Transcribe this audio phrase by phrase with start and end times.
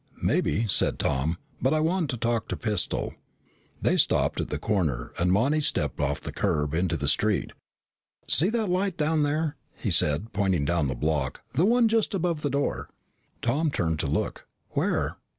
[0.23, 1.37] "Maybe," said Tom.
[1.61, 3.13] "But I want to talk to Pistol."
[3.79, 7.53] They stopped at the corner and Monty stepped off the curb into the street.
[8.27, 12.41] "See that light down there," he said, pointing down the block, "the one just above
[12.41, 12.89] the door?"
[13.43, 14.47] Tom turned to look.
[14.71, 15.17] "Where